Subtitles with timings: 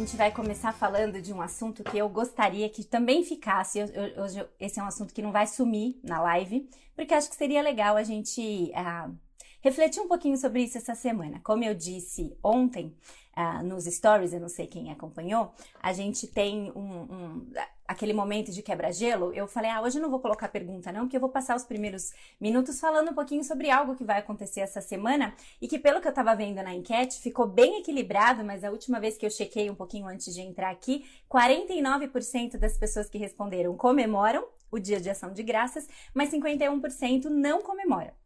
[0.00, 3.80] gente vai começar falando de um assunto que eu gostaria que também ficasse.
[4.16, 7.60] Hoje esse é um assunto que não vai sumir na live, porque acho que seria
[7.60, 9.14] legal a gente uh,
[9.60, 11.38] refletir um pouquinho sobre isso essa semana.
[11.44, 12.96] Como eu disse ontem
[13.36, 15.52] uh, nos stories, eu não sei quem acompanhou,
[15.82, 17.52] a gente tem um, um
[17.90, 19.32] aquele momento de quebra-gelo.
[19.32, 21.64] Eu falei, ah, hoje eu não vou colocar pergunta não, porque eu vou passar os
[21.64, 26.00] primeiros minutos falando um pouquinho sobre algo que vai acontecer essa semana e que pelo
[26.00, 29.30] que eu estava vendo na enquete ficou bem equilibrado, mas a última vez que eu
[29.30, 35.00] chequei um pouquinho antes de entrar aqui, 49% das pessoas que responderam comemoram o Dia
[35.00, 38.19] de Ação de Graças, mas 51% não comemoram.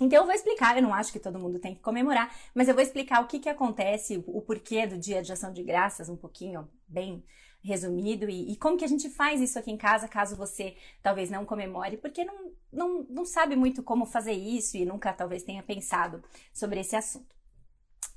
[0.00, 2.74] Então eu vou explicar, eu não acho que todo mundo tem que comemorar, mas eu
[2.74, 6.16] vou explicar o que, que acontece, o porquê do Dia de Ação de Graças, um
[6.16, 7.24] pouquinho bem
[7.60, 11.28] resumido, e, e, como que a gente faz isso aqui em casa, caso você talvez
[11.28, 15.62] não comemore, porque não, não, não sabe muito como fazer isso e nunca talvez tenha
[15.62, 17.38] pensado sobre esse assunto.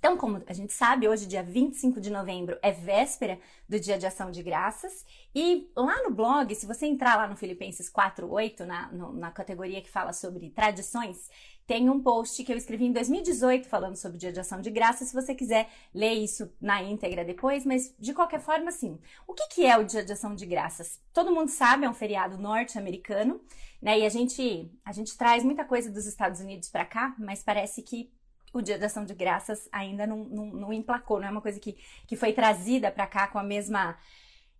[0.01, 4.07] Então, como a gente sabe, hoje, dia 25 de novembro, é véspera do Dia de
[4.07, 5.05] Ação de Graças.
[5.33, 9.91] E lá no blog, se você entrar lá no Filipenses 48, na, na categoria que
[9.91, 11.29] fala sobre tradições,
[11.65, 14.69] tem um post que eu escrevi em 2018 falando sobre o Dia de Ação de
[14.69, 15.09] Graças.
[15.09, 18.99] Se você quiser ler isso na íntegra depois, mas de qualquer forma, sim.
[19.27, 20.99] O que, que é o Dia de Ação de Graças?
[21.13, 23.39] Todo mundo sabe, é um feriado norte-americano,
[23.81, 23.99] né?
[23.99, 27.81] E a gente, a gente traz muita coisa dos Estados Unidos para cá, mas parece
[27.81, 28.11] que
[28.53, 31.59] o Dia de Ação de Graças ainda não, não, não emplacou, não é uma coisa
[31.59, 33.97] que, que foi trazida para cá com a mesma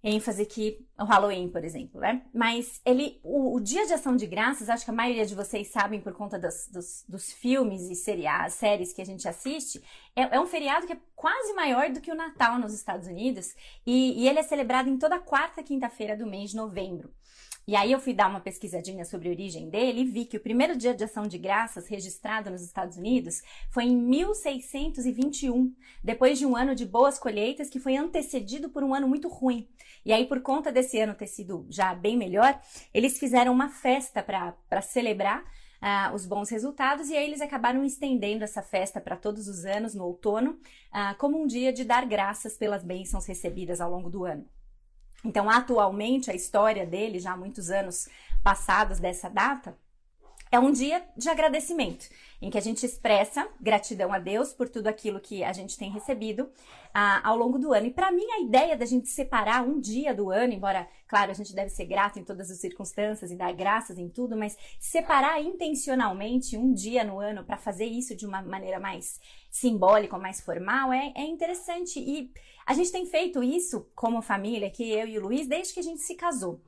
[0.04, 2.24] ênfase que o Halloween, por exemplo, né?
[2.34, 5.68] Mas ele, o, o, Dia de Ação de Graças, acho que a maioria de vocês
[5.68, 9.82] sabem por conta dos, dos, dos filmes e séries que a gente assiste,
[10.16, 13.54] é, é, um feriado que é quase maior do que o Natal nos Estados Unidos
[13.86, 17.14] e, e ele é celebrado em toda quarta quinta-feira do mês de novembro.
[17.72, 20.42] E aí eu fui dar uma pesquisadinha sobre a origem dele e vi que o
[20.42, 25.74] primeiro dia de ação de graças registrado nos Estados Unidos foi em 1621,
[26.04, 29.70] depois de um ano de boas colheitas que foi antecedido por um ano muito ruim.
[30.04, 32.60] E aí, por conta desse ano ter sido já bem melhor,
[32.94, 35.42] eles fizeram uma festa para celebrar
[35.82, 39.96] Uh, os bons resultados e aí eles acabaram estendendo essa festa para todos os anos
[39.96, 44.24] no outono, uh, como um dia de dar graças pelas bênçãos recebidas ao longo do
[44.24, 44.46] ano.
[45.24, 48.08] Então, atualmente, a história dele, já há muitos anos
[48.44, 49.76] passados dessa data,
[50.52, 52.10] é um dia de agradecimento,
[52.42, 55.90] em que a gente expressa gratidão a Deus por tudo aquilo que a gente tem
[55.90, 56.50] recebido
[56.94, 57.88] ah, ao longo do ano.
[57.88, 61.34] E para mim, a ideia da gente separar um dia do ano, embora, claro, a
[61.34, 65.42] gente deve ser grato em todas as circunstâncias e dar graças em tudo, mas separar
[65.42, 70.92] intencionalmente um dia no ano para fazer isso de uma maneira mais simbólica, mais formal,
[70.92, 71.98] é, é interessante.
[71.98, 72.30] E
[72.66, 75.84] a gente tem feito isso como família, aqui eu e o Luiz, desde que a
[75.84, 76.62] gente se casou.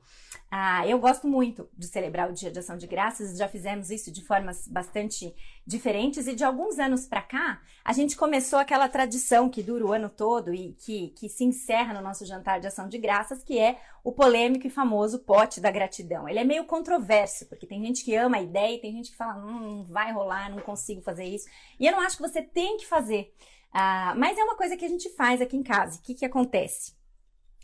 [0.56, 4.12] Ah, eu gosto muito de celebrar o Dia de Ação de Graças, já fizemos isso
[4.12, 5.34] de formas bastante
[5.66, 9.92] diferentes e de alguns anos para cá, a gente começou aquela tradição que dura o
[9.92, 13.58] ano todo e que, que se encerra no nosso jantar de ação de graças, que
[13.58, 16.28] é o polêmico e famoso pote da gratidão.
[16.28, 19.16] Ele é meio controverso, porque tem gente que ama a ideia e tem gente que
[19.16, 21.48] fala, hum, não vai rolar, não consigo fazer isso.
[21.80, 23.34] E eu não acho que você tem que fazer.
[23.72, 25.98] Ah, mas é uma coisa que a gente faz aqui em casa.
[25.98, 26.92] O que, que acontece?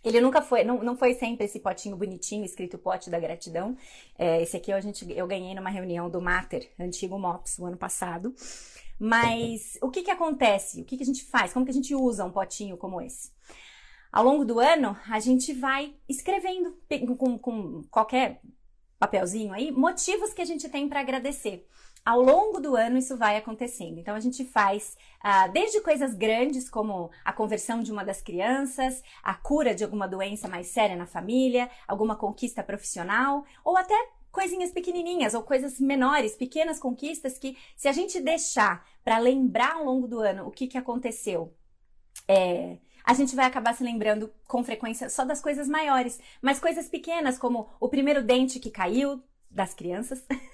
[0.02, 3.76] Ele nunca foi, não, não foi sempre esse potinho bonitinho, escrito pote da gratidão.
[4.18, 7.66] É, esse aqui eu, a gente, eu ganhei numa reunião do Mater, antigo MOPS, o
[7.66, 8.34] ano passado.
[8.98, 10.80] Mas o que que acontece?
[10.80, 11.52] O que que a gente faz?
[11.52, 13.30] Como que a gente usa um potinho como esse?
[14.10, 16.76] Ao longo do ano, a gente vai escrevendo
[17.16, 18.40] com, com qualquer
[18.98, 21.66] papelzinho aí, motivos que a gente tem para agradecer
[22.04, 23.98] ao longo do ano isso vai acontecendo.
[23.98, 29.02] Então a gente faz uh, desde coisas grandes como a conversão de uma das crianças,
[29.22, 33.94] a cura de alguma doença mais séria na família, alguma conquista profissional, ou até
[34.32, 39.84] coisinhas pequenininhas ou coisas menores, pequenas conquistas que se a gente deixar para lembrar ao
[39.84, 41.52] longo do ano o que, que aconteceu,
[42.28, 46.88] é, a gente vai acabar se lembrando com frequência só das coisas maiores, mas coisas
[46.88, 50.24] pequenas como o primeiro dente que caiu das crianças.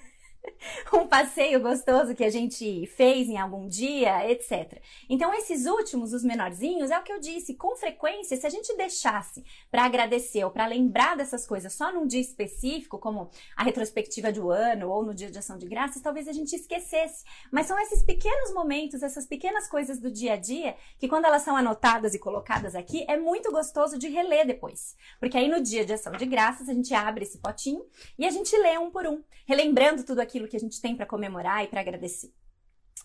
[0.93, 4.81] um passeio gostoso que a gente fez em algum dia, etc.
[5.09, 8.75] Então, esses últimos, os menorzinhos, é o que eu disse, com frequência, se a gente
[8.75, 14.31] deixasse para agradecer ou para lembrar dessas coisas só num dia específico, como a retrospectiva
[14.31, 17.23] do ano ou no dia de ação de graças, talvez a gente esquecesse.
[17.51, 21.41] Mas são esses pequenos momentos, essas pequenas coisas do dia a dia, que quando elas
[21.41, 24.95] são anotadas e colocadas aqui, é muito gostoso de reler depois.
[25.19, 27.85] Porque aí no dia de ação de graças, a gente abre esse potinho
[28.17, 31.05] e a gente lê um por um, relembrando tudo aquilo que a gente tem para
[31.05, 32.33] comemorar e para agradecer.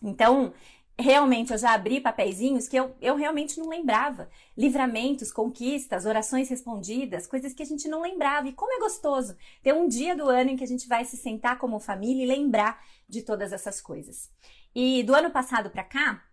[0.02, 0.52] Então,
[0.99, 4.29] realmente eu já abri papeizinhos que eu, eu realmente não lembrava.
[4.56, 8.49] Livramentos, conquistas, orações respondidas, coisas que a gente não lembrava.
[8.49, 11.17] E como é gostoso ter um dia do ano em que a gente vai se
[11.17, 14.31] sentar como família e lembrar de todas essas coisas.
[14.75, 16.25] E do ano passado para cá,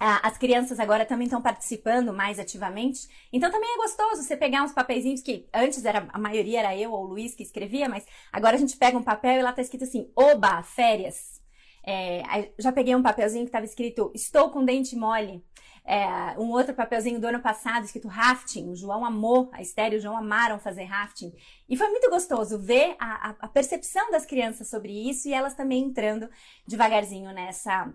[0.00, 3.06] as crianças agora também estão participando mais ativamente.
[3.30, 6.92] Então também é gostoso você pegar uns papeizinhos que antes era a maioria era eu
[6.92, 9.60] ou o Luiz que escrevia, mas agora a gente pega um papel e lá tá
[9.60, 11.38] escrito assim: Oba, férias.
[11.86, 15.44] É, já peguei um papelzinho que estava escrito Estou com dente mole.
[15.84, 18.70] É, um outro papelzinho do ano passado escrito rafting.
[18.70, 21.32] O João amou, a Esther e o João amaram fazer rafting.
[21.68, 25.82] E foi muito gostoso ver a, a percepção das crianças sobre isso e elas também
[25.82, 26.28] entrando
[26.66, 27.92] devagarzinho nessa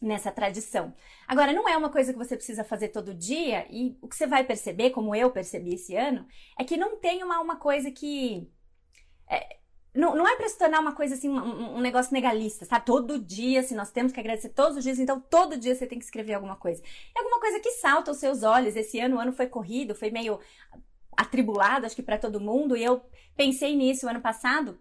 [0.00, 0.94] nessa tradição.
[1.26, 4.26] Agora, não é uma coisa que você precisa fazer todo dia, e o que você
[4.26, 6.26] vai perceber, como eu percebi esse ano,
[6.58, 8.50] é que não tem uma, uma coisa que.
[9.28, 9.58] É,
[9.94, 12.84] não, não é para se tornar uma coisa assim, um, um, negócio legalista, sabe?
[12.84, 15.98] Todo dia, se nós temos que agradecer todos os dias, então todo dia você tem
[15.98, 16.82] que escrever alguma coisa.
[17.16, 18.76] É alguma coisa que salta aos seus olhos.
[18.76, 20.38] Esse ano, o ano foi corrido, foi meio
[21.16, 23.02] atribulado, acho que para todo mundo, e eu
[23.34, 24.78] pensei nisso ano passado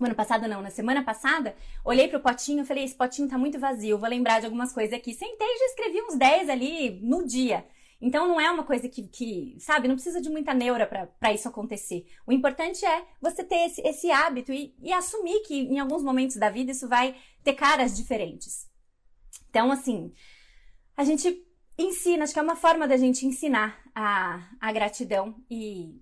[0.00, 1.54] o ano passado não, na semana passada,
[1.84, 4.94] olhei pro potinho e falei, esse potinho tá muito vazio, vou lembrar de algumas coisas
[4.94, 5.12] aqui.
[5.12, 7.66] Sentei e já escrevi uns 10 ali no dia.
[8.00, 11.46] Então não é uma coisa que, que sabe, não precisa de muita neura para isso
[11.48, 12.06] acontecer.
[12.26, 16.36] O importante é você ter esse, esse hábito e, e assumir que em alguns momentos
[16.36, 17.14] da vida isso vai
[17.44, 18.66] ter caras diferentes.
[19.50, 20.14] Então, assim,
[20.96, 21.44] a gente
[21.76, 26.00] ensina, acho que é uma forma da gente ensinar a, a gratidão e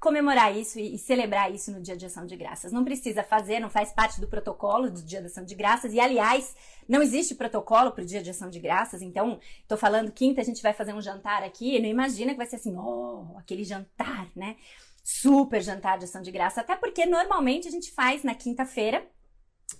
[0.00, 2.72] comemorar isso e, e, celebrar isso no Dia de Ação de Graças.
[2.72, 5.92] Não precisa fazer, não faz parte do protocolo do Dia de Ação de Graças.
[5.92, 6.54] E, aliás,
[6.88, 9.02] não existe protocolo para o Dia de Ação de Graças.
[9.02, 11.80] Então, estou falando quinta, a gente vai fazer um jantar aqui.
[11.80, 14.56] Não imagina que vai ser assim, oh, aquele jantar, né?
[15.02, 16.58] Super jantar de Ação de Graças.
[16.58, 19.06] Até porque, normalmente, a gente faz na quinta-feira.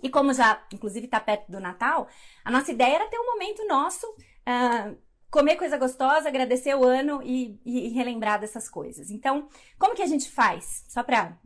[0.02, 2.08] E como já, inclusive, está perto do Natal,
[2.44, 4.06] a nossa ideia era ter um momento nosso...
[4.06, 9.10] Uh, comer coisa gostosa, agradecer o ano e, e, relembrar dessas coisas.
[9.10, 9.48] Então,
[9.78, 10.84] como que a gente faz?
[10.88, 11.36] Só para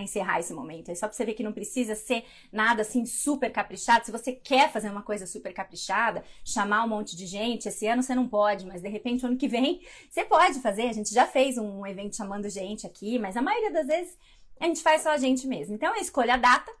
[0.00, 3.52] encerrar esse momento, é só para você ver que não precisa ser nada assim super
[3.52, 4.06] caprichado.
[4.06, 8.02] Se você quer fazer uma coisa super caprichada, chamar um monte de gente, esse ano
[8.02, 10.88] você não pode, mas de repente ano que vem você pode fazer.
[10.88, 14.16] A gente já fez um evento chamando gente aqui, mas a maioria das vezes
[14.58, 15.74] a gente faz só a gente mesmo.
[15.74, 16.72] Então, escolha a data,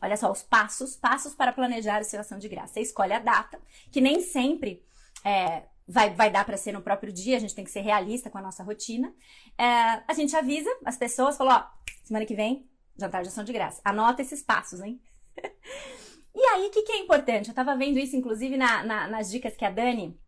[0.00, 2.74] Olha só, os passos, passos para planejar a sua ação de graça.
[2.74, 3.60] Você escolhe a data,
[3.90, 4.86] que nem sempre
[5.24, 8.28] é, vai, vai dar para ser no próprio dia, a gente tem que ser realista
[8.28, 9.12] com a nossa rotina.
[9.56, 9.64] É,
[10.06, 11.64] a gente avisa as pessoas, falou, ó,
[12.04, 12.68] semana que vem,
[12.98, 13.80] jantar de ação de graça.
[13.84, 15.00] Anota esses passos, hein?
[16.34, 17.48] e aí, o que, que é importante?
[17.48, 20.18] Eu tava vendo isso, inclusive, na, na, nas dicas que a Dani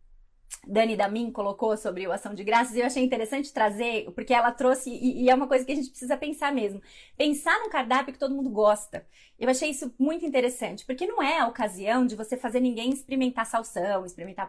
[0.67, 4.53] Dani Damin colocou sobre o Ação de Graças e eu achei interessante trazer, porque ela
[4.53, 6.83] trouxe, e, e, é uma coisa que a gente precisa pensar mesmo.
[7.17, 9.07] Pensar num cardápio que todo mundo gosta.
[9.39, 13.47] Eu achei isso muito interessante, porque não é a ocasião de você fazer ninguém experimentar
[13.47, 14.49] salsão, experimentar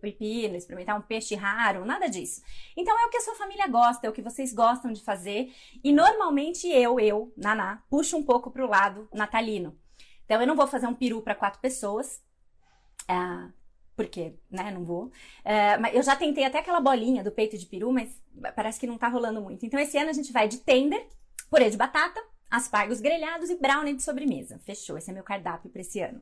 [0.00, 2.42] pepino, experimentar um peixe raro, nada disso.
[2.76, 5.52] Então é o que a sua família gosta, é o que vocês gostam de fazer,
[5.82, 9.76] e normalmente eu, eu, Naná, puxo um pouco pro lado natalino.
[10.26, 12.20] Então eu não vou fazer um peru para quatro pessoas.
[13.08, 13.48] Ah,
[13.96, 15.06] porque, né, não vou.
[15.06, 18.10] Uh, mas eu já tentei até aquela bolinha do peito de peru, mas
[18.54, 19.64] parece que não tá rolando muito.
[19.64, 21.08] Então, esse ano a gente vai de tender,
[21.50, 24.60] purê de batata, aspargos grelhados e brownie de sobremesa.
[24.64, 26.20] Fechou, esse é meu cardápio para esse ano.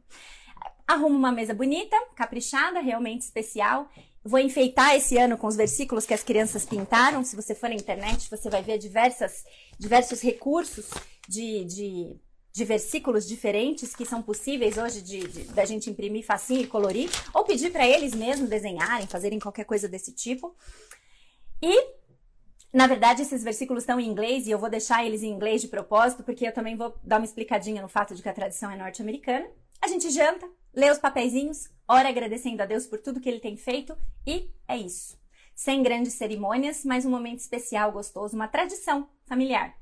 [0.86, 3.90] Arrumo uma mesa bonita, caprichada, realmente especial.
[4.22, 7.24] Vou enfeitar esse ano com os versículos que as crianças pintaram.
[7.24, 9.44] Se você for na internet, você vai ver diversas,
[9.78, 10.90] diversos recursos
[11.28, 12.16] de, de
[12.54, 17.10] de versículos diferentes que são possíveis hoje de, de da gente imprimir facinho e colorir,
[17.34, 20.54] ou pedir para eles mesmos desenharem, fazerem qualquer coisa desse tipo.
[21.60, 22.04] E
[22.72, 25.68] na verdade, esses versículos estão em inglês e eu vou deixar eles em inglês de
[25.68, 28.76] propósito, porque eu também vou dar uma explicadinha no fato de que a tradição é
[28.76, 29.48] norte-americana.
[29.82, 33.56] A gente janta, lê os papeizinhos, ora agradecendo a Deus por tudo que ele tem
[33.56, 35.18] feito e é isso.
[35.56, 39.76] Sem grandes cerimônias, mas um momento especial, gostoso, uma tradição familiar.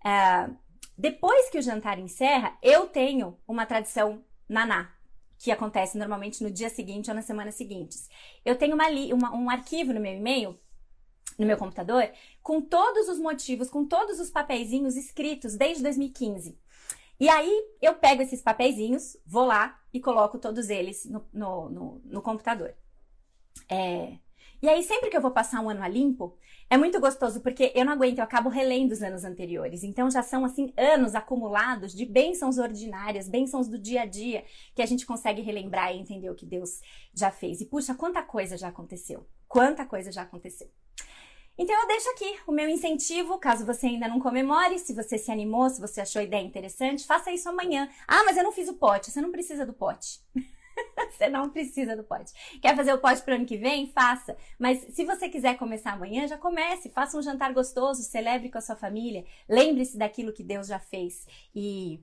[0.00, 0.56] Uh,
[1.00, 4.94] depois que o jantar encerra, eu tenho uma tradição naná,
[5.38, 7.96] que acontece normalmente no dia seguinte ou na semana seguinte.
[8.44, 10.60] Eu tenho uma, uma, um arquivo no meu e-mail,
[11.38, 16.58] no meu computador, com todos os motivos, com todos os papeizinhos escritos desde 2015.
[17.18, 22.02] E aí eu pego esses papeizinhos, vou lá e coloco todos eles no, no, no,
[22.04, 22.74] no computador.
[23.70, 24.18] É,
[24.62, 26.36] e aí, sempre que eu vou passar um ano a limpo,
[26.72, 29.82] é muito gostoso, porque eu não aguento, eu acabo relendo os anos anteriores.
[29.82, 34.80] Então, já são, assim, anos acumulados de bênçãos ordinárias, bênçãos do dia a dia, que
[34.80, 36.80] a gente consegue relembrar e entender o que Deus
[37.12, 37.60] já fez.
[37.60, 39.26] E, puxa, quanta coisa já aconteceu.
[39.48, 40.70] Quanta coisa já aconteceu.
[41.58, 45.32] Então, eu deixo aqui o meu incentivo, caso você ainda não comemore, se você se
[45.32, 47.90] animou, se você achou a ideia interessante, faça isso amanhã.
[48.06, 49.10] Ah, mas eu não fiz o pote.
[49.10, 50.20] Você não precisa do pote.
[51.10, 52.32] você não precisa do pote.
[52.60, 53.90] Quer fazer o pote para o ano que vem?
[53.92, 54.36] Faça.
[54.58, 56.90] Mas se você quiser começar amanhã, já comece.
[56.90, 59.24] Faça um jantar gostoso, celebre com a sua família.
[59.48, 61.26] Lembre-se daquilo que Deus já fez.
[61.54, 62.00] E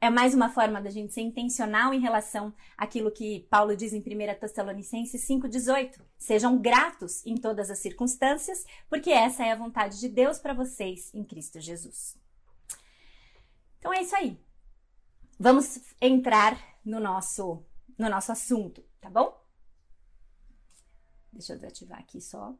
[0.00, 4.00] é mais uma forma da gente ser intencional em relação àquilo que Paulo diz em
[4.00, 5.98] 1 Tessalonicenses 5,18.
[6.18, 11.10] Sejam gratos em todas as circunstâncias, porque essa é a vontade de Deus para vocês
[11.14, 12.18] em Cristo Jesus.
[13.78, 14.38] Então é isso aí.
[15.38, 17.64] Vamos entrar no nosso
[17.98, 19.42] no nosso assunto, tá bom?
[21.32, 22.54] Deixa eu desativar aqui só.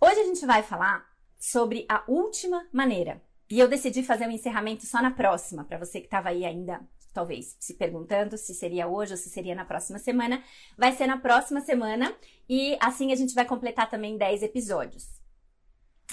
[0.00, 3.22] Hoje a gente vai falar sobre a última maneira.
[3.48, 6.44] E eu decidi fazer o um encerramento só na próxima, para você que estava aí
[6.44, 6.80] ainda,
[7.14, 10.42] talvez, se perguntando se seria hoje ou se seria na próxima semana.
[10.76, 12.14] Vai ser na próxima semana
[12.48, 15.08] e assim a gente vai completar também 10 episódios.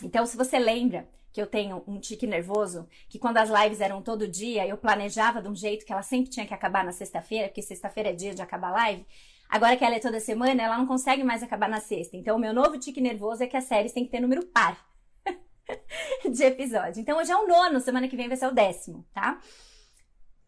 [0.01, 4.03] Então, se você lembra que eu tenho um tique nervoso, que quando as lives eram
[4.03, 7.47] todo dia, eu planejava de um jeito que ela sempre tinha que acabar na sexta-feira,
[7.47, 9.05] porque sexta-feira é dia de acabar a live.
[9.49, 12.15] Agora que ela é toda semana, ela não consegue mais acabar na sexta.
[12.15, 14.77] Então, o meu novo tique nervoso é que as séries têm que ter número par
[16.31, 17.01] de episódio.
[17.01, 19.41] Então, hoje é o nono, semana que vem vai ser o décimo, tá?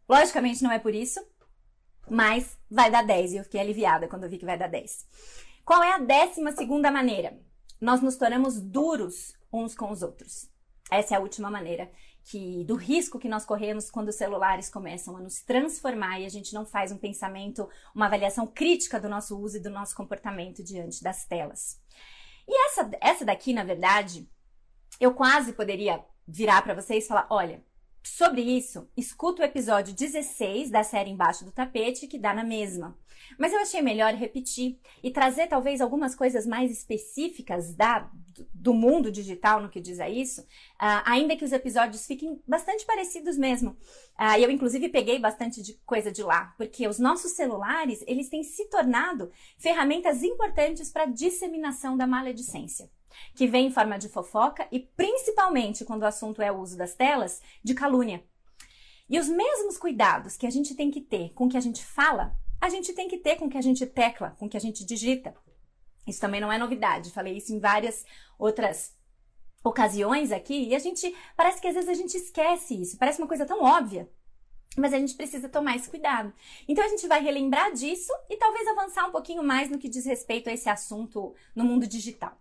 [0.08, 1.20] Logicamente, não é por isso,
[2.08, 5.08] mas vai dar 10 e eu fiquei aliviada quando eu vi que vai dar 10.
[5.66, 7.40] Qual é a décima segunda maneira?
[7.82, 10.54] Nós nos tornamos duros uns com os outros.
[10.92, 11.92] Essa é a última maneira
[12.24, 16.30] que do risco que nós corremos quando os celulares começam a nos transformar e a
[16.30, 20.64] gente não faz um pensamento, uma avaliação crítica do nosso uso e do nosso comportamento
[20.64, 21.80] diante das telas.
[22.48, 24.28] E essa, essa daqui, na verdade,
[25.00, 27.64] eu quase poderia virar para vocês e falar: olha,
[28.04, 32.98] sobre isso, escuta o episódio 16 da série Embaixo do Tapete, que dá na mesma.
[33.38, 38.10] Mas eu achei melhor repetir e trazer talvez algumas coisas mais específicas da,
[38.54, 42.86] do mundo digital no que diz a isso, uh, ainda que os episódios fiquem bastante
[42.86, 43.72] parecidos mesmo.
[44.20, 48.44] Uh, eu, inclusive, peguei bastante de coisa de lá, porque os nossos celulares, eles têm
[48.44, 52.90] se tornado ferramentas importantes para a disseminação da maledicência,
[53.36, 56.94] que vem em forma de fofoca e, principalmente, quando o assunto é o uso das
[56.94, 58.24] telas, de calúnia.
[59.08, 61.86] E os mesmos cuidados que a gente tem que ter com o que a gente
[61.86, 64.86] fala, a gente tem que ter com que a gente tecla, com que a gente
[64.86, 65.36] digita.
[66.08, 68.06] Isso também não é novidade, falei isso em várias
[68.38, 68.96] outras
[69.64, 73.28] ocasiões aqui e a gente parece que às vezes a gente esquece isso, parece uma
[73.28, 74.10] coisa tão óbvia.
[74.78, 76.34] Mas a gente precisa tomar esse cuidado.
[76.68, 80.06] Então a gente vai relembrar disso e talvez avançar um pouquinho mais no que diz
[80.06, 82.38] respeito a esse assunto no mundo digital.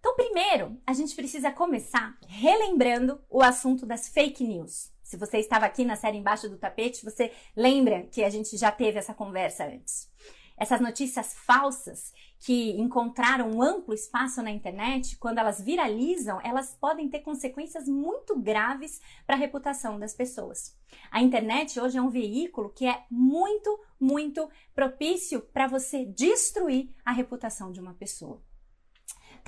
[0.00, 4.90] Então, primeiro, a gente precisa começar relembrando o assunto das fake news.
[5.08, 8.70] Se você estava aqui na série embaixo do tapete, você lembra que a gente já
[8.70, 10.06] teve essa conversa antes.
[10.54, 17.08] Essas notícias falsas que encontraram um amplo espaço na internet, quando elas viralizam, elas podem
[17.08, 20.76] ter consequências muito graves para a reputação das pessoas.
[21.10, 27.12] A internet hoje é um veículo que é muito, muito propício para você destruir a
[27.12, 28.42] reputação de uma pessoa.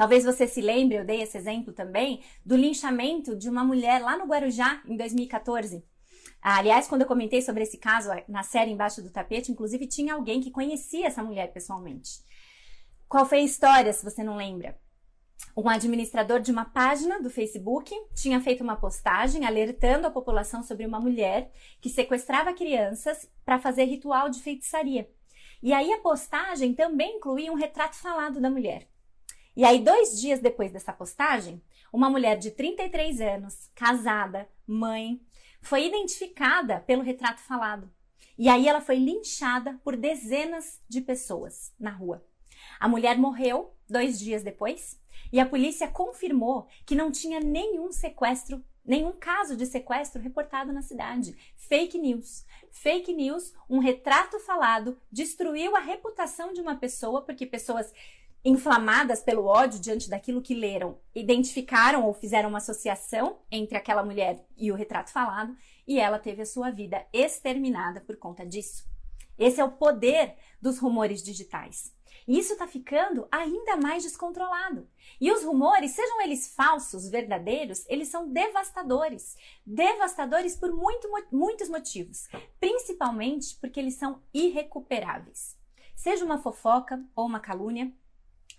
[0.01, 4.17] Talvez você se lembre, eu dei esse exemplo também, do linchamento de uma mulher lá
[4.17, 5.85] no Guarujá em 2014.
[6.41, 10.41] Aliás, quando eu comentei sobre esse caso na série Embaixo do Tapete, inclusive tinha alguém
[10.41, 12.13] que conhecia essa mulher pessoalmente.
[13.07, 14.75] Qual foi a história, se você não lembra?
[15.55, 20.87] Um administrador de uma página do Facebook tinha feito uma postagem alertando a população sobre
[20.87, 25.11] uma mulher que sequestrava crianças para fazer ritual de feitiçaria.
[25.63, 28.90] E aí a postagem também incluía um retrato falado da mulher.
[29.61, 31.63] E aí, dois dias depois dessa postagem,
[31.93, 35.21] uma mulher de 33 anos, casada, mãe,
[35.61, 37.93] foi identificada pelo retrato falado.
[38.39, 42.25] E aí ela foi linchada por dezenas de pessoas na rua.
[42.81, 44.99] A mulher morreu dois dias depois
[45.31, 50.81] e a polícia confirmou que não tinha nenhum sequestro, nenhum caso de sequestro reportado na
[50.81, 51.37] cidade.
[51.55, 52.47] Fake news.
[52.71, 57.93] Fake news, um retrato falado, destruiu a reputação de uma pessoa, porque pessoas
[58.45, 64.45] inflamadas pelo ódio diante daquilo que leram, identificaram ou fizeram uma associação entre aquela mulher
[64.57, 65.55] e o retrato falado,
[65.87, 68.89] e ela teve a sua vida exterminada por conta disso.
[69.39, 71.95] Esse é o poder dos rumores digitais.
[72.29, 74.87] E isso está ficando ainda mais descontrolado.
[75.21, 79.37] E os rumores, sejam eles falsos, verdadeiros, eles são devastadores.
[79.65, 82.29] Devastadores por muito, muitos motivos.
[82.61, 85.59] Principalmente porque eles são irrecuperáveis.
[85.97, 87.93] Seja uma fofoca ou uma calúnia,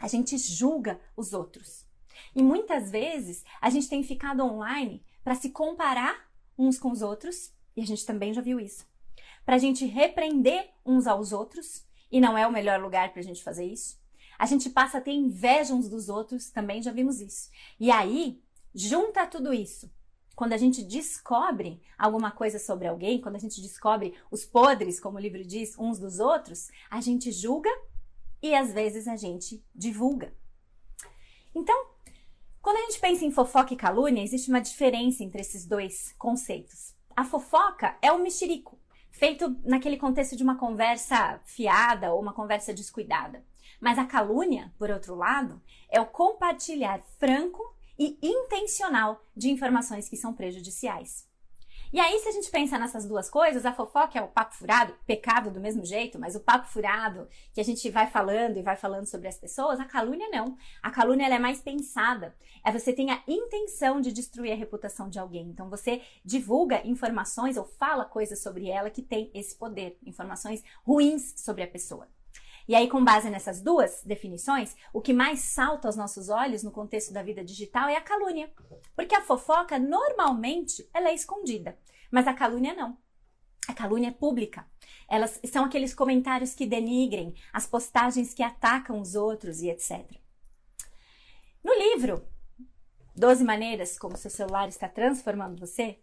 [0.01, 1.85] a gente julga os outros.
[2.35, 6.27] E muitas vezes a gente tem ficado online para se comparar
[6.57, 8.85] uns com os outros, e a gente também já viu isso.
[9.45, 13.23] Para a gente repreender uns aos outros e não é o melhor lugar para a
[13.23, 13.99] gente fazer isso.
[14.37, 17.49] A gente passa a ter inveja uns dos outros, também já vimos isso.
[17.79, 18.41] E aí,
[18.73, 19.89] junta tudo isso.
[20.35, 25.17] Quando a gente descobre alguma coisa sobre alguém, quando a gente descobre os podres, como
[25.17, 27.69] o livro diz, uns dos outros, a gente julga
[28.41, 30.33] e às vezes a gente divulga.
[31.53, 31.87] Então,
[32.61, 36.93] quando a gente pensa em fofoca e calúnia, existe uma diferença entre esses dois conceitos.
[37.15, 38.79] A fofoca é o mexerico,
[39.09, 43.43] feito naquele contexto de uma conversa fiada ou uma conversa descuidada.
[43.79, 50.17] Mas a calúnia, por outro lado, é o compartilhar franco e intencional de informações que
[50.17, 51.27] são prejudiciais.
[51.93, 54.95] E aí, se a gente pensa nessas duas coisas, a fofoca é o papo furado,
[55.05, 58.77] pecado do mesmo jeito, mas o papo furado que a gente vai falando e vai
[58.77, 60.55] falando sobre as pessoas, a calúnia não.
[60.81, 62.33] A calúnia é mais pensada.
[62.63, 65.49] É você tem a intenção de destruir a reputação de alguém.
[65.49, 71.33] Então você divulga informações ou fala coisas sobre ela que tem esse poder, informações ruins
[71.35, 72.07] sobre a pessoa.
[72.67, 76.71] E aí, com base nessas duas definições, o que mais salta aos nossos olhos no
[76.71, 78.51] contexto da vida digital é a calúnia.
[78.95, 81.77] Porque a fofoca, normalmente, ela é escondida,
[82.11, 82.97] mas a calúnia não.
[83.67, 84.65] A calúnia é pública.
[85.07, 90.05] Elas são aqueles comentários que denigrem, as postagens que atacam os outros e etc.
[91.63, 92.25] No livro
[93.15, 95.99] 12 Maneiras como seu celular está transformando você,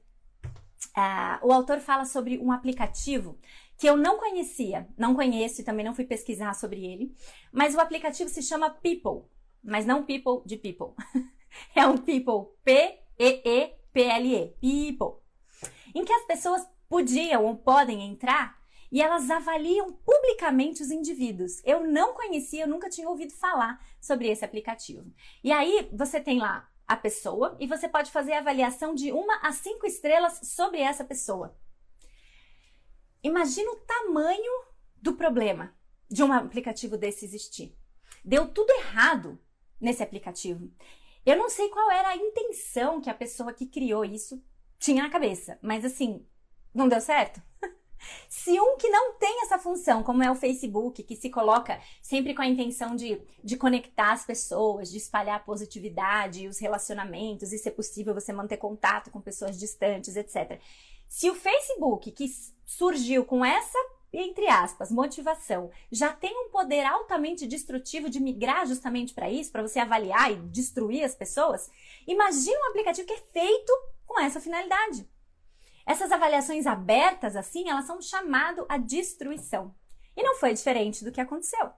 [0.96, 3.38] uh, o autor fala sobre um aplicativo
[3.78, 7.14] que eu não conhecia, não conheço e também não fui pesquisar sobre ele,
[7.52, 9.30] mas o aplicativo se chama People,
[9.62, 10.94] mas não People de People.
[11.75, 15.23] é um People, P-E-E-P-L-E, People,
[15.94, 18.58] em que as pessoas podiam ou podem entrar
[18.90, 21.62] e elas avaliam publicamente os indivíduos.
[21.64, 25.12] Eu não conhecia, eu nunca tinha ouvido falar sobre esse aplicativo.
[25.44, 29.37] E aí você tem lá a pessoa e você pode fazer a avaliação de uma
[29.42, 31.54] a cinco estrelas sobre essa pessoa.
[33.22, 34.64] Imagina o tamanho
[34.96, 35.75] do problema
[36.10, 37.76] de um aplicativo desse existir.
[38.25, 39.38] Deu tudo errado
[39.80, 40.70] nesse aplicativo.
[41.25, 44.43] Eu não sei qual era a intenção que a pessoa que criou isso
[44.78, 46.26] tinha na cabeça, mas assim,
[46.75, 47.43] não deu certo?
[48.28, 52.32] Se um que não tem essa função, como é o Facebook, que se coloca sempre
[52.32, 57.58] com a intenção de, de conectar as pessoas, de espalhar a positividade os relacionamentos, e
[57.58, 60.60] se possível você manter contato com pessoas distantes, etc.
[61.08, 62.26] Se o Facebook, que
[62.64, 63.78] surgiu com essa,
[64.12, 69.62] entre aspas, motivação, já tem um poder altamente destrutivo de migrar justamente para isso, para
[69.62, 71.71] você avaliar e destruir as pessoas,
[72.06, 73.73] imagine um aplicativo que é feito
[74.06, 75.08] com essa finalidade.
[75.86, 79.75] Essas avaliações abertas, assim, elas são chamado a destruição.
[80.14, 81.71] E não foi diferente do que aconteceu.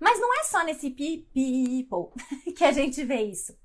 [0.00, 2.12] Mas não é só nesse people
[2.56, 3.56] que a gente vê isso.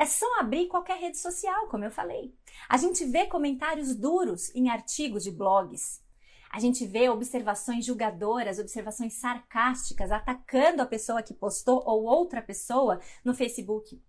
[0.00, 2.34] É só abrir qualquer rede social, como eu falei.
[2.66, 6.02] A gente vê comentários duros em artigos de blogs.
[6.50, 12.98] A gente vê observações julgadoras, observações sarcásticas atacando a pessoa que postou ou outra pessoa
[13.22, 14.02] no Facebook.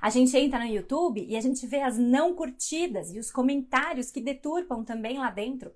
[0.00, 4.12] A gente entra no YouTube e a gente vê as não curtidas e os comentários
[4.12, 5.74] que deturpam também lá dentro.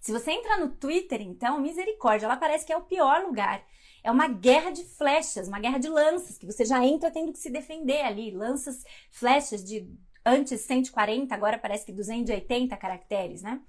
[0.00, 3.64] Se você entra no Twitter, então, misericórdia, ela parece que é o pior lugar.
[4.06, 7.40] É uma guerra de flechas, uma guerra de lanças, que você já entra tendo que
[7.40, 8.30] se defender ali.
[8.30, 9.84] Lanças, flechas de
[10.24, 13.60] antes 140, agora parece que 280 caracteres, né?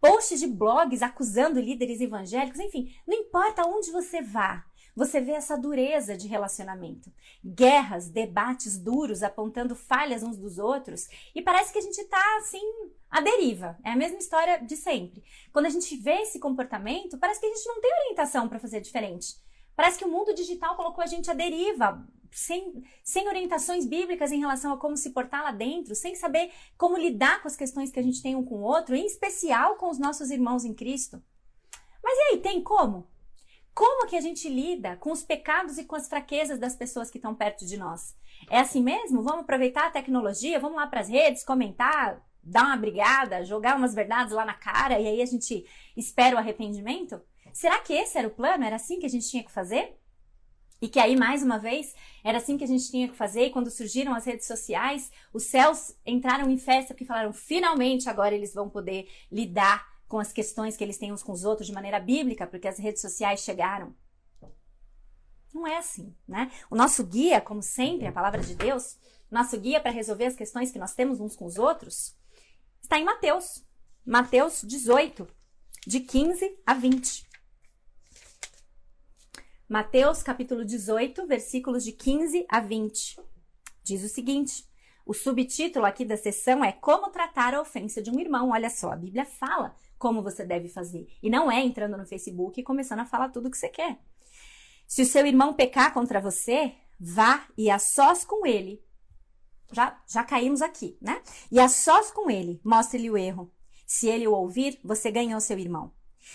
[0.00, 5.56] Posts de blogs acusando líderes evangélicos, enfim, não importa onde você vá, você vê essa
[5.56, 7.10] dureza de relacionamento.
[7.44, 12.62] Guerras, debates duros apontando falhas uns dos outros e parece que a gente está assim
[13.10, 13.78] à deriva.
[13.84, 15.24] É a mesma história de sempre.
[15.52, 18.80] Quando a gente vê esse comportamento, parece que a gente não tem orientação para fazer
[18.80, 19.36] diferente.
[19.74, 24.40] Parece que o mundo digital colocou a gente à deriva, sem, sem orientações bíblicas em
[24.40, 27.98] relação a como se portar lá dentro, sem saber como lidar com as questões que
[27.98, 31.22] a gente tem um com o outro, em especial com os nossos irmãos em Cristo.
[32.02, 33.06] Mas e aí, tem como?
[33.74, 37.18] Como que a gente lida com os pecados e com as fraquezas das pessoas que
[37.18, 38.14] estão perto de nós?
[38.50, 39.22] É assim mesmo?
[39.22, 43.94] Vamos aproveitar a tecnologia, vamos lá para as redes, comentar, dar uma brigada, jogar umas
[43.94, 45.64] verdades lá na cara e aí a gente
[45.96, 47.20] espera o arrependimento?
[47.52, 48.64] Será que esse era o plano?
[48.64, 49.96] Era assim que a gente tinha que fazer?
[50.80, 53.46] E que aí, mais uma vez, era assim que a gente tinha que fazer.
[53.46, 58.34] E quando surgiram as redes sociais, os céus entraram em festa porque falaram: finalmente agora
[58.34, 61.72] eles vão poder lidar com as questões que eles têm uns com os outros de
[61.72, 63.96] maneira bíblica, porque as redes sociais chegaram.
[65.54, 66.52] Não é assim, né?
[66.70, 68.98] O nosso guia, como sempre, a palavra de Deus,
[69.30, 72.14] nosso guia para resolver as questões que nós temos uns com os outros,
[72.82, 73.64] está em Mateus.
[74.04, 75.26] Mateus 18,
[75.86, 77.26] de 15 a 20.
[79.66, 83.18] Mateus capítulo 18, versículos de 15 a 20.
[83.82, 84.68] Diz o seguinte:
[85.06, 88.50] o subtítulo aqui da sessão é Como tratar a ofensa de um irmão.
[88.50, 91.06] Olha só, a Bíblia fala como você deve fazer.
[91.22, 94.00] E não é entrando no Facebook e começando a falar tudo o que você quer.
[94.84, 98.84] Se o seu irmão pecar contra você, vá e a sós com ele.
[99.70, 101.22] Já, já caímos aqui, né?
[101.52, 103.52] E a sós com ele, mostre-lhe o erro.
[103.86, 105.92] Se ele o ouvir, você ganhou seu irmão.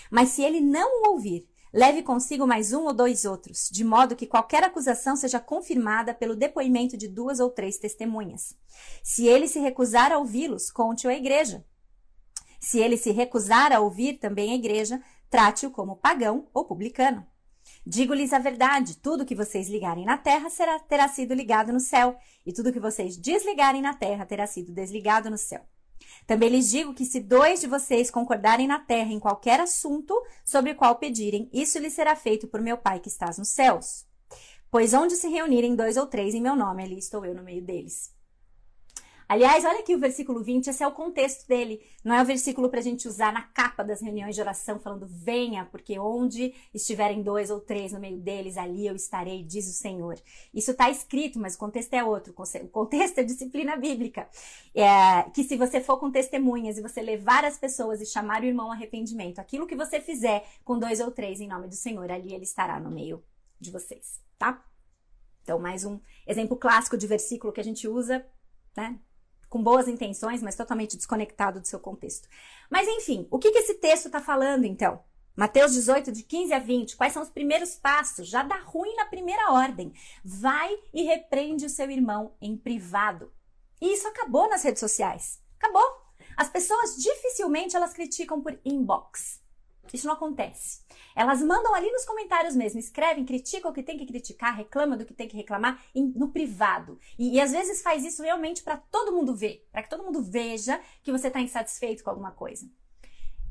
[0.09, 4.15] Mas se ele não o ouvir, leve consigo mais um ou dois outros, de modo
[4.15, 8.55] que qualquer acusação seja confirmada pelo depoimento de duas ou três testemunhas.
[9.03, 11.65] Se ele se recusar a ouvi-los, conte-o à igreja.
[12.59, 17.25] Se ele se recusar a ouvir também a igreja, trate-o como pagão ou publicano.
[17.85, 22.17] Digo-lhes a verdade: tudo que vocês ligarem na terra será, terá sido ligado no céu,
[22.45, 25.61] e tudo que vocês desligarem na terra terá sido desligado no céu.
[26.25, 30.13] Também lhes digo que se dois de vocês concordarem na terra em qualquer assunto
[30.45, 34.05] sobre o qual pedirem, isso lhes será feito por meu Pai que estás nos céus.
[34.69, 37.63] Pois onde se reunirem dois ou três em meu nome, ali estou eu no meio
[37.63, 38.16] deles.
[39.29, 41.81] Aliás, olha aqui o versículo 20, esse é o contexto dele.
[42.01, 45.05] Não é o versículo para a gente usar na capa das reuniões de oração, falando
[45.05, 49.73] venha, porque onde estiverem dois ou três no meio deles, ali eu estarei, diz o
[49.73, 50.17] Senhor.
[50.53, 52.33] Isso está escrito, mas o contexto é outro.
[52.33, 54.29] O contexto é disciplina bíblica.
[54.73, 58.45] É, que se você for com testemunhas e você levar as pessoas e chamar o
[58.45, 62.09] irmão ao arrependimento, aquilo que você fizer com dois ou três em nome do Senhor,
[62.09, 63.21] ali ele estará no meio
[63.59, 64.63] de vocês, tá?
[65.43, 68.25] Então, mais um exemplo clássico de versículo que a gente usa,
[68.75, 68.97] né?
[69.49, 72.27] Com boas intenções, mas totalmente desconectado do seu contexto.
[72.69, 75.01] Mas enfim, o que, que esse texto está falando então?
[75.35, 78.27] Mateus 18, de 15 a 20, quais são os primeiros passos?
[78.27, 79.93] Já dá ruim na primeira ordem.
[80.25, 83.31] Vai e repreende o seu irmão em privado.
[83.79, 85.39] E isso acabou nas redes sociais.
[85.59, 86.07] Acabou.
[86.35, 89.39] As pessoas dificilmente elas criticam por inbox.
[89.95, 90.81] Isso não acontece.
[91.15, 95.05] Elas mandam ali nos comentários mesmo, escrevem, criticam o que tem que criticar, reclamam do
[95.05, 96.99] que tem que reclamar em, no privado.
[97.17, 100.21] E, e, às vezes faz isso realmente para todo mundo ver, para que todo mundo
[100.21, 102.69] veja que você está insatisfeito com alguma coisa.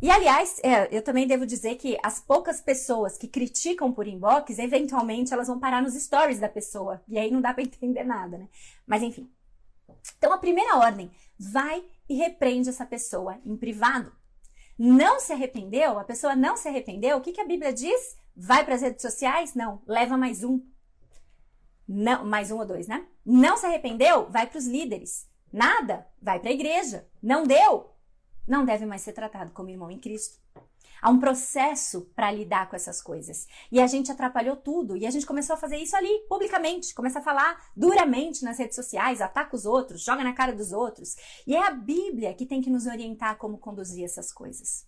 [0.00, 4.58] E aliás, é, eu também devo dizer que as poucas pessoas que criticam por inbox,
[4.58, 7.02] eventualmente elas vão parar nos stories da pessoa.
[7.08, 8.48] E aí não dá para entender nada, né?
[8.86, 9.30] Mas enfim.
[10.18, 14.12] Então a primeira ordem, vai e repreende essa pessoa em privado
[14.78, 18.16] não se arrependeu, a pessoa não se arrependeu, o que, que a Bíblia diz?
[18.36, 19.54] Vai para as redes sociais?
[19.54, 20.60] Não, leva mais um.
[21.88, 23.06] Não, mais um ou dois, né?
[23.24, 24.28] Não se arrependeu?
[24.28, 25.28] Vai para os líderes.
[25.52, 26.06] Nada?
[26.20, 27.08] Vai para a igreja.
[27.22, 27.90] Não deu?
[28.46, 30.38] Não deve mais ser tratado como irmão em Cristo.
[31.06, 33.46] Há um processo para lidar com essas coisas.
[33.70, 34.96] E a gente atrapalhou tudo.
[34.96, 36.92] E a gente começou a fazer isso ali, publicamente.
[36.92, 41.14] Começa a falar duramente nas redes sociais, ataca os outros, joga na cara dos outros.
[41.46, 44.84] E é a Bíblia que tem que nos orientar como conduzir essas coisas.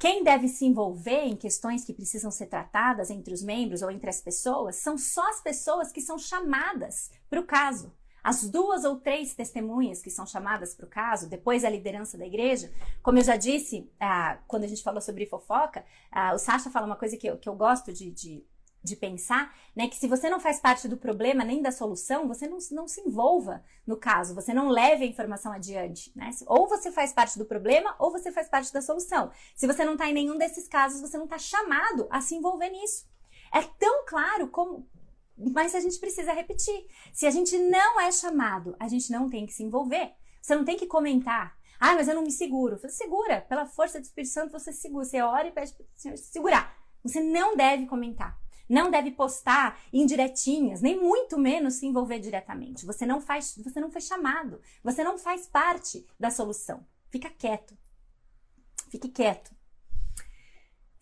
[0.00, 4.10] Quem deve se envolver em questões que precisam ser tratadas entre os membros ou entre
[4.10, 7.92] as pessoas são só as pessoas que são chamadas para o caso.
[8.24, 12.26] As duas ou três testemunhas que são chamadas para o caso, depois a liderança da
[12.26, 16.70] igreja, como eu já disse ah, quando a gente falou sobre fofoca, ah, o Sasha
[16.70, 18.42] fala uma coisa que eu, que eu gosto de, de,
[18.82, 19.88] de, pensar, né?
[19.88, 23.02] Que se você não faz parte do problema nem da solução, você não, não se
[23.02, 26.30] envolva no caso, você não leve a informação adiante, né?
[26.46, 29.32] Ou você faz parte do problema ou você faz parte da solução.
[29.54, 32.70] Se você não está em nenhum desses casos, você não está chamado a se envolver
[32.70, 33.06] nisso.
[33.52, 34.88] É tão claro como,
[35.36, 36.86] mas a gente precisa repetir.
[37.12, 40.12] Se a gente não é chamado, a gente não tem que se envolver.
[40.40, 41.56] Você não tem que comentar.
[41.80, 42.78] Ah, mas eu não me seguro.
[42.78, 43.40] Você segura.
[43.42, 45.04] Pela força do Espírito Santo, você segura.
[45.04, 46.76] Você ora e pede para o Senhor segurar.
[47.02, 48.38] Você não deve comentar.
[48.68, 52.86] Não deve postar indiretinhas, nem muito menos se envolver diretamente.
[52.86, 54.60] Você não faz, você não foi chamado.
[54.82, 56.86] Você não faz parte da solução.
[57.10, 57.76] Fica quieto.
[58.88, 59.54] Fique quieto.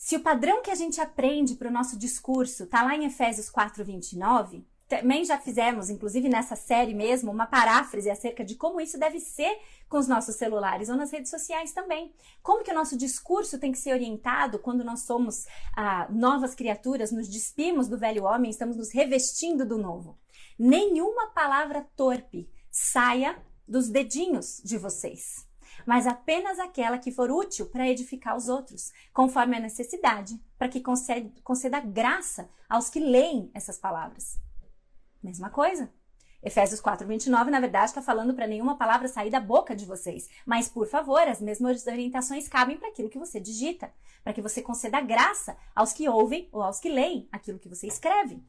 [0.05, 3.49] Se o padrão que a gente aprende para o nosso discurso está lá em Efésios
[3.49, 8.99] 4, 29, também já fizemos, inclusive nessa série mesmo, uma paráfrase acerca de como isso
[8.99, 9.57] deve ser
[9.89, 12.13] com os nossos celulares ou nas redes sociais também.
[12.43, 17.13] Como que o nosso discurso tem que ser orientado quando nós somos ah, novas criaturas,
[17.13, 20.19] nos despimos do velho homem, estamos nos revestindo do novo.
[20.59, 25.47] Nenhuma palavra torpe saia dos dedinhos de vocês
[25.87, 30.81] mas apenas aquela que for útil para edificar os outros, conforme a necessidade, para que
[30.81, 34.41] conceda, conceda graça aos que leem essas palavras.
[35.23, 35.93] Mesma coisa.
[36.43, 40.29] Efésios 4, 29, na verdade, está falando para nenhuma palavra sair da boca de vocês.
[40.45, 43.93] Mas, por favor, as mesmas orientações cabem para aquilo que você digita,
[44.25, 47.87] para que você conceda graça aos que ouvem ou aos que leem aquilo que você
[47.87, 48.43] escreve.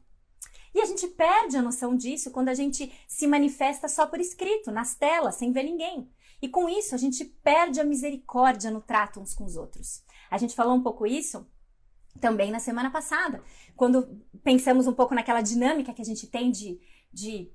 [0.74, 4.72] E a gente perde a noção disso quando a gente se manifesta só por escrito,
[4.72, 6.10] nas telas, sem ver ninguém.
[6.44, 10.02] E com isso, a gente perde a misericórdia no trato uns com os outros.
[10.30, 11.46] A gente falou um pouco isso
[12.20, 13.42] também na semana passada,
[13.74, 16.78] quando pensamos um pouco naquela dinâmica que a gente tem de,
[17.10, 17.50] de,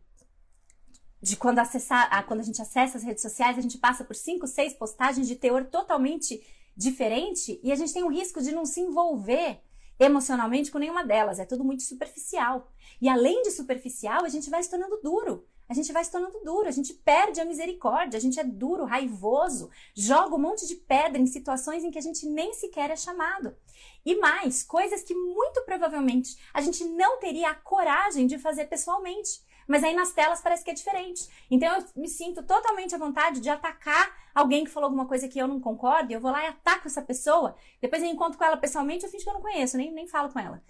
[1.21, 4.47] de quando, acessar, quando a gente acessa as redes sociais, a gente passa por cinco,
[4.47, 6.43] seis postagens de teor totalmente
[6.75, 9.61] diferente e a gente tem o risco de não se envolver
[9.99, 11.37] emocionalmente com nenhuma delas.
[11.37, 12.71] É tudo muito superficial.
[12.99, 15.45] E além de superficial, a gente vai se tornando duro.
[15.69, 18.85] A gente vai se tornando duro, a gente perde a misericórdia, a gente é duro,
[18.85, 22.95] raivoso, joga um monte de pedra em situações em que a gente nem sequer é
[22.95, 23.55] chamado.
[24.03, 29.47] E mais, coisas que muito provavelmente a gente não teria a coragem de fazer pessoalmente.
[29.67, 31.29] Mas aí nas telas parece que é diferente.
[31.51, 35.37] Então eu me sinto totalmente à vontade de atacar alguém que falou alguma coisa que
[35.37, 37.55] eu não concordo, e eu vou lá e ataco essa pessoa.
[37.79, 40.33] Depois eu encontro com ela pessoalmente, eu fingo que eu não conheço, nem, nem falo
[40.33, 40.63] com ela.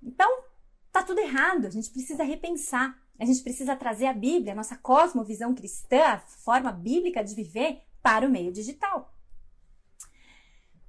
[0.00, 0.44] Então,
[0.92, 1.66] tá tudo errado.
[1.66, 3.01] A gente precisa repensar.
[3.22, 7.80] A gente precisa trazer a Bíblia, a nossa cosmovisão cristã, a forma bíblica de viver
[8.02, 9.14] para o meio digital.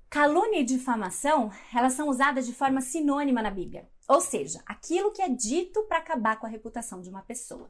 [0.09, 3.87] Calúnia e difamação, elas são usadas de forma sinônima na Bíblia.
[4.07, 7.69] Ou seja, aquilo que é dito para acabar com a reputação de uma pessoa.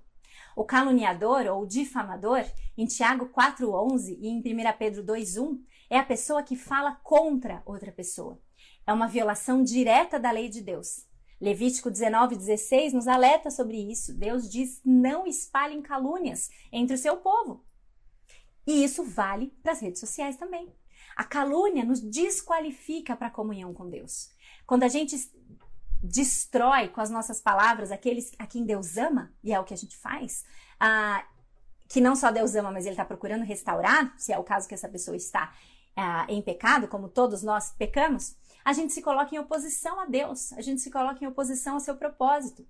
[0.56, 2.46] O caluniador ou difamador,
[2.78, 7.92] em Tiago 4:11 e em 1 Pedro 2:1, é a pessoa que fala contra outra
[7.92, 8.40] pessoa.
[8.88, 11.06] É uma violação direta da lei de Deus.
[11.40, 14.14] Levítico 19:16 nos alerta sobre isso.
[14.14, 17.64] Deus diz: "Não espalhem calúnias entre o seu povo".
[18.66, 20.74] E isso vale para as redes sociais também.
[21.16, 24.32] A calúnia nos desqualifica para a comunhão com Deus.
[24.66, 25.16] Quando a gente
[26.02, 29.78] destrói com as nossas palavras aqueles a quem Deus ama, e é o que a
[29.78, 30.44] gente faz,
[30.80, 31.26] ah,
[31.88, 34.74] que não só Deus ama, mas Ele está procurando restaurar, se é o caso que
[34.74, 35.54] essa pessoa está
[35.96, 40.54] ah, em pecado, como todos nós pecamos, a gente se coloca em oposição a Deus,
[40.54, 42.66] a gente se coloca em oposição ao seu propósito.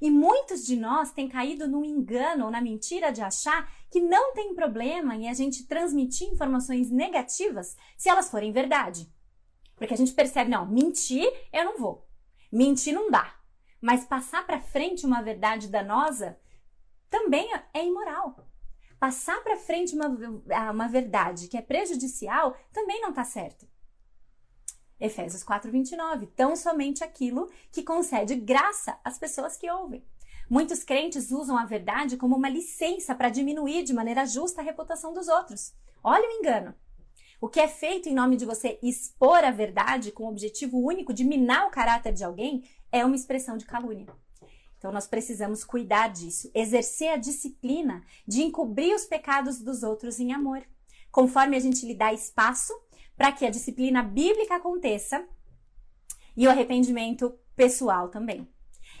[0.00, 4.34] E muitos de nós têm caído no engano ou na mentira de achar que não
[4.34, 9.10] tem problema em a gente transmitir informações negativas se elas forem verdade.
[9.74, 12.06] Porque a gente percebe, não, mentir eu não vou.
[12.52, 13.34] Mentir não dá.
[13.80, 16.38] Mas passar para frente uma verdade danosa
[17.08, 18.46] também é imoral.
[18.98, 20.08] Passar para frente uma,
[20.70, 23.66] uma verdade que é prejudicial também não está certo.
[24.98, 30.04] Efésios 4:29, tão somente aquilo que concede graça às pessoas que ouvem.
[30.48, 35.12] Muitos crentes usam a verdade como uma licença para diminuir de maneira justa a reputação
[35.12, 35.74] dos outros.
[36.02, 36.74] Olha o engano.
[37.40, 41.12] O que é feito em nome de você expor a verdade com o objetivo único
[41.12, 44.06] de minar o caráter de alguém é uma expressão de calúnia.
[44.78, 50.32] Então nós precisamos cuidar disso, exercer a disciplina de encobrir os pecados dos outros em
[50.32, 50.62] amor.
[51.10, 52.72] Conforme a gente lhe dá espaço
[53.16, 55.26] para que a disciplina bíblica aconteça
[56.36, 58.48] e o arrependimento pessoal também.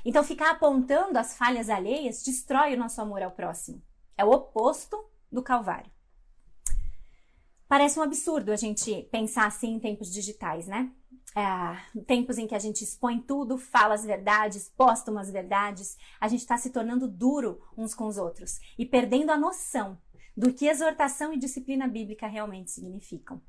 [0.04, 3.82] Então ficar apontando as falhas alheias destrói o nosso amor ao próximo.
[4.16, 4.96] É o oposto
[5.30, 5.90] do Calvário.
[7.68, 10.92] Parece um absurdo a gente pensar assim em tempos digitais, né?
[11.34, 16.28] É, tempos em que a gente expõe tudo, fala as verdades, posta umas verdades, a
[16.28, 19.98] gente está se tornando duro uns com os outros e perdendo a noção
[20.36, 23.42] do que exortação e disciplina bíblica realmente significam.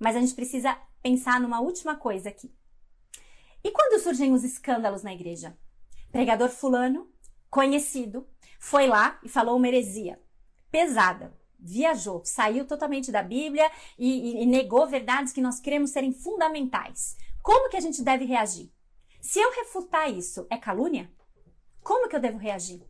[0.00, 2.52] Mas a gente precisa pensar numa última coisa aqui.
[3.62, 5.56] E quando surgem os escândalos na igreja?
[6.10, 7.08] Pregador fulano,
[7.48, 8.26] conhecido,
[8.58, 10.20] foi lá e falou uma heresia
[10.70, 16.12] pesada, viajou, saiu totalmente da Bíblia e, e, e negou verdades que nós queremos serem
[16.12, 17.16] fundamentais.
[17.42, 18.72] Como que a gente deve reagir?
[19.20, 21.10] Se eu refutar isso, é calúnia?
[21.82, 22.82] Como que eu devo reagir?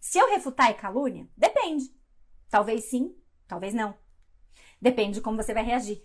[0.00, 1.28] Se eu refutar é calúnia?
[1.36, 1.94] Depende.
[2.48, 3.14] Talvez sim,
[3.46, 3.94] talvez não.
[4.80, 6.04] Depende de como você vai reagir.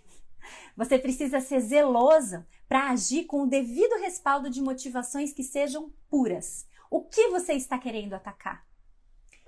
[0.76, 6.66] Você precisa ser zelosa para agir com o devido respaldo de motivações que sejam puras.
[6.90, 8.66] O que você está querendo atacar?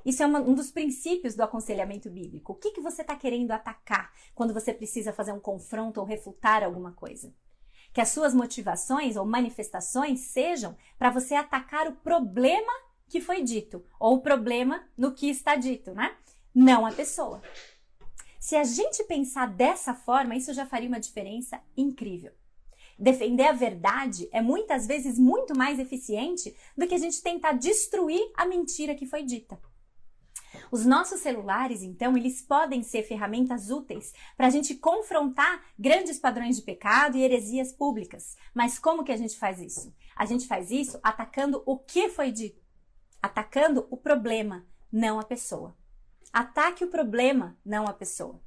[0.05, 2.53] Isso é uma, um dos princípios do aconselhamento bíblico.
[2.53, 6.63] O que, que você está querendo atacar quando você precisa fazer um confronto ou refutar
[6.65, 7.33] alguma coisa?
[7.93, 12.73] Que as suas motivações ou manifestações sejam para você atacar o problema
[13.09, 16.17] que foi dito, ou o problema no que está dito, né?
[16.55, 17.43] Não a pessoa.
[18.43, 22.33] Se a gente pensar dessa forma, isso já faria uma diferença incrível.
[22.99, 28.21] Defender a verdade é muitas vezes muito mais eficiente do que a gente tentar destruir
[28.37, 29.61] a mentira que foi dita.
[30.73, 36.57] Os nossos celulares, então, eles podem ser ferramentas úteis para a gente confrontar grandes padrões
[36.57, 38.37] de pecado e heresias públicas.
[38.53, 39.95] Mas como que a gente faz isso?
[40.17, 42.61] A gente faz isso atacando o que foi dito.
[43.23, 45.77] atacando o problema, não a pessoa.
[46.33, 48.40] Ataque o problema, não a pessoa.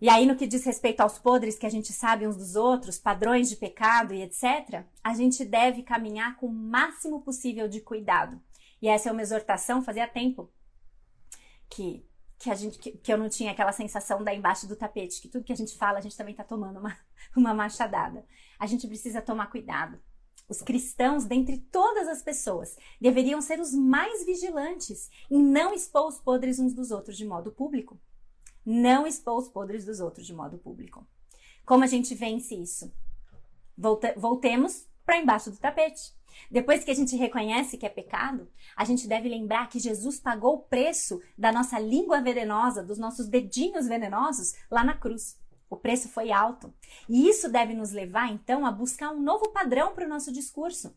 [0.00, 2.98] E aí, no que diz respeito aos podres que a gente sabe uns dos outros,
[2.98, 8.42] padrões de pecado e etc., a gente deve caminhar com o máximo possível de cuidado.
[8.80, 10.50] E essa é uma exortação, fazia tempo
[11.70, 12.04] que,
[12.36, 15.28] que, a gente, que, que eu não tinha aquela sensação da embaixo do tapete, que
[15.28, 16.98] tudo que a gente fala, a gente também está tomando uma,
[17.36, 18.26] uma machadada.
[18.58, 20.02] A gente precisa tomar cuidado.
[20.48, 26.18] Os cristãos, dentre todas as pessoas, deveriam ser os mais vigilantes em não expor os
[26.18, 27.98] podres uns dos outros de modo público.
[28.64, 31.06] Não expor os podres dos outros de modo público.
[31.64, 32.92] Como a gente vence isso?
[33.76, 36.12] Volta, voltemos para embaixo do tapete.
[36.50, 40.54] Depois que a gente reconhece que é pecado, a gente deve lembrar que Jesus pagou
[40.54, 45.38] o preço da nossa língua venenosa, dos nossos dedinhos venenosos lá na cruz.
[45.72, 46.70] O preço foi alto.
[47.08, 50.94] E isso deve nos levar, então, a buscar um novo padrão para o nosso discurso,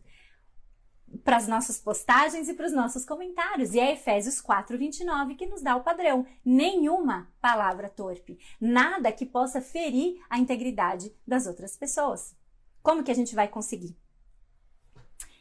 [1.24, 3.74] para as nossas postagens e para os nossos comentários.
[3.74, 6.28] E é Efésios 4, 29 que nos dá o padrão.
[6.44, 12.36] Nenhuma palavra torpe, nada que possa ferir a integridade das outras pessoas.
[12.84, 13.96] Como que a gente vai conseguir?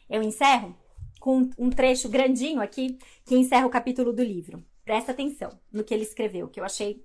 [0.09, 0.73] Eu encerro
[1.19, 4.63] com um trecho grandinho aqui que encerra o capítulo do livro.
[4.85, 7.03] Presta atenção no que ele escreveu, que eu achei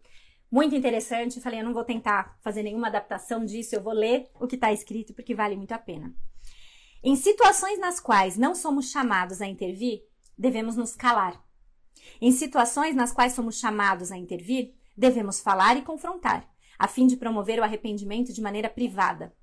[0.50, 1.40] muito interessante.
[1.40, 4.72] Falei, eu não vou tentar fazer nenhuma adaptação disso, eu vou ler o que está
[4.72, 6.14] escrito porque vale muito a pena.
[7.02, 10.02] Em situações nas quais não somos chamados a intervir,
[10.36, 11.42] devemos nos calar.
[12.20, 16.46] Em situações nas quais somos chamados a intervir, devemos falar e confrontar,
[16.78, 19.34] a fim de promover o arrependimento de maneira privada.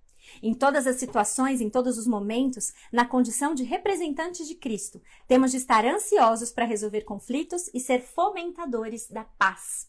[0.44, 5.52] Em todas as situações, em todos os momentos, na condição de representantes de Cristo, temos
[5.52, 9.88] de estar ansiosos para resolver conflitos e ser fomentadores da paz.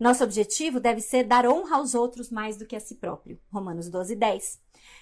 [0.00, 3.38] Nosso objetivo deve ser dar honra aos outros mais do que a si próprio.
[3.52, 4.58] Romanos 12, 10.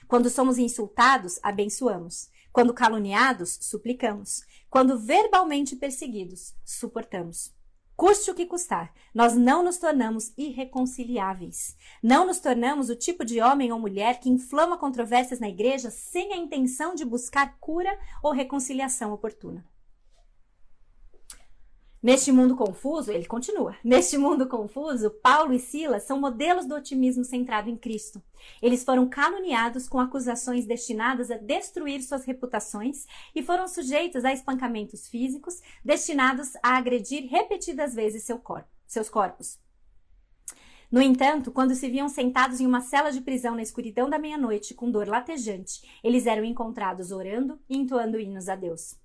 [0.08, 2.28] Quando somos insultados, abençoamos.
[2.52, 4.42] Quando caluniados, suplicamos.
[4.68, 7.54] Quando verbalmente perseguidos, suportamos.
[7.94, 11.76] Custe o que custar, nós não nos tornamos irreconciliáveis.
[12.02, 16.32] Não nos tornamos o tipo de homem ou mulher que inflama controvérsias na igreja sem
[16.32, 19.64] a intenção de buscar cura ou reconciliação oportuna.
[22.00, 23.74] Neste mundo confuso, ele continua.
[23.82, 28.22] Neste mundo confuso, Paulo e Silas são modelos do otimismo centrado em Cristo.
[28.62, 35.08] Eles foram caluniados com acusações destinadas a destruir suas reputações e foram sujeitos a espancamentos
[35.08, 39.58] físicos destinados a agredir repetidas vezes seu corpo, seus corpos.
[40.90, 44.72] No entanto, quando se viam sentados em uma cela de prisão na escuridão da meia-noite
[44.72, 48.96] com dor latejante, eles eram encontrados orando e entoando hinos a Deus.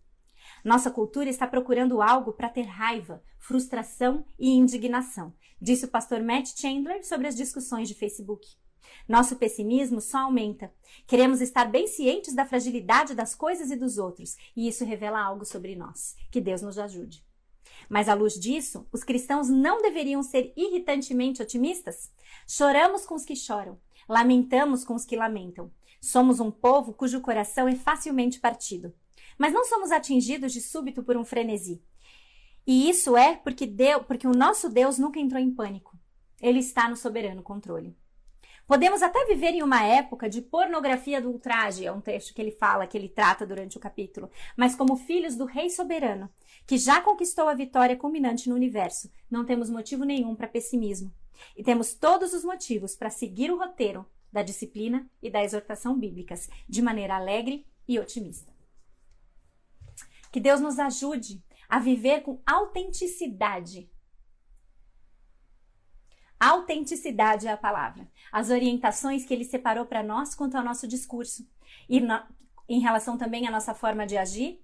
[0.63, 6.58] Nossa cultura está procurando algo para ter raiva, frustração e indignação, disse o pastor Matt
[6.58, 8.47] Chandler sobre as discussões de Facebook.
[9.08, 10.73] Nosso pessimismo só aumenta.
[11.06, 15.43] Queremos estar bem cientes da fragilidade das coisas e dos outros, e isso revela algo
[15.43, 16.15] sobre nós.
[16.32, 17.26] Que Deus nos ajude.
[17.89, 22.12] Mas à luz disso, os cristãos não deveriam ser irritantemente otimistas?
[22.47, 25.71] Choramos com os que choram, lamentamos com os que lamentam.
[26.02, 28.93] Somos um povo cujo coração é facilmente partido.
[29.38, 31.82] Mas não somos atingidos de súbito por um frenesi.
[32.65, 35.98] E isso é porque, Deus, porque o nosso Deus nunca entrou em pânico.
[36.41, 37.96] Ele está no soberano controle.
[38.65, 42.52] Podemos até viver em uma época de pornografia do ultraje, é um texto que ele
[42.52, 46.30] fala, que ele trata durante o capítulo, mas como filhos do Rei soberano,
[46.65, 51.13] que já conquistou a vitória culminante no universo, não temos motivo nenhum para pessimismo.
[51.58, 56.50] E temos todos os motivos para seguir o roteiro da disciplina e da exortação bíblicas
[56.67, 58.52] de maneira alegre e otimista.
[60.34, 63.88] Que Deus nos ajude a viver com autenticidade.
[66.39, 68.12] Autenticidade é a palavra.
[68.32, 71.48] As orientações que ele separou para nós quanto ao nosso discurso.
[71.88, 72.19] E no,
[72.67, 74.60] em relação também à nossa forma de agir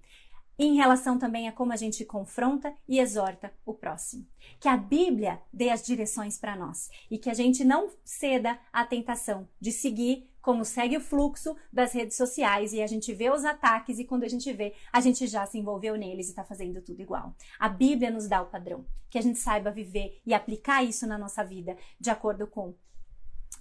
[0.62, 4.26] em relação também a como a gente confronta e exorta o próximo.
[4.60, 8.84] Que a Bíblia dê as direções para nós e que a gente não ceda à
[8.84, 13.44] tentação de seguir como segue o fluxo das redes sociais e a gente vê os
[13.44, 16.80] ataques e quando a gente vê, a gente já se envolveu neles e está fazendo
[16.80, 17.34] tudo igual.
[17.58, 21.18] A Bíblia nos dá o padrão, que a gente saiba viver e aplicar isso na
[21.18, 22.74] nossa vida de acordo com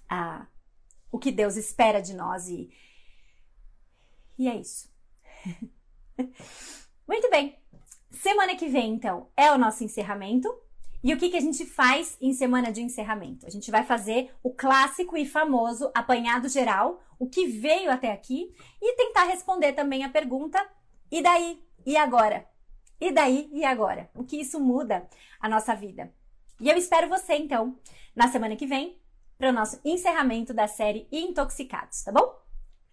[0.07, 0.47] a,
[1.11, 2.69] o que Deus espera de nós e,
[4.37, 4.89] e é isso.
[7.07, 7.57] Muito bem.
[8.11, 10.49] Semana que vem, então, é o nosso encerramento.
[11.03, 13.45] E o que, que a gente faz em semana de encerramento?
[13.45, 18.53] A gente vai fazer o clássico e famoso apanhado geral, o que veio até aqui,
[18.81, 20.59] e tentar responder também a pergunta:
[21.12, 21.63] e daí?
[21.85, 22.45] E agora?
[22.99, 23.49] E daí?
[23.53, 24.09] E agora?
[24.13, 25.07] O que isso muda
[25.39, 26.13] a nossa vida?
[26.59, 27.77] E eu espero você, então,
[28.13, 28.99] na semana que vem,
[29.38, 32.38] para o nosso encerramento da série Intoxicados, tá bom?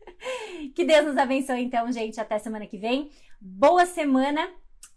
[0.75, 2.21] que Deus nos abençoe, então, gente.
[2.21, 3.11] Até semana que vem.
[3.41, 4.49] Boa semana.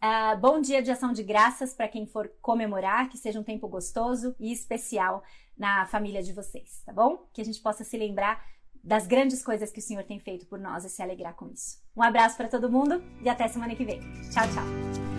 [0.02, 3.68] Uh, bom dia de ação de graças para quem for comemorar, que seja um tempo
[3.68, 5.22] gostoso e especial
[5.58, 7.28] na família de vocês, tá bom?
[7.34, 8.42] Que a gente possa se lembrar
[8.82, 11.84] das grandes coisas que o Senhor tem feito por nós e se alegrar com isso.
[11.96, 14.00] Um abraço para todo mundo e até semana que vem.
[14.32, 15.19] Tchau, tchau.